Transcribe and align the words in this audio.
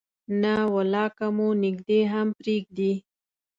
نه 0.41 0.55
ولا 0.73 1.05
که 1.17 1.27
مو 1.35 1.47
نږدې 1.63 1.99
هم 2.13 2.27
پرېږدي. 2.39 2.93